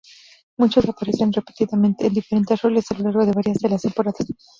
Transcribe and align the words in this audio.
Muchos 0.57 0.89
aparecen 0.89 1.31
repetidamente 1.31 2.07
en 2.07 2.13
diferentes 2.15 2.59
roles 2.63 2.89
a 2.89 2.95
lo 2.95 3.03
largo 3.03 3.23
de 3.23 3.33
varias 3.33 3.59
de 3.59 3.69
las 3.69 3.83
temporadas. 3.83 4.25